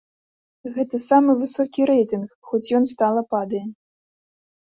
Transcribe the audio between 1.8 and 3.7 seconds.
рэйтынг, хоць ён стала падае.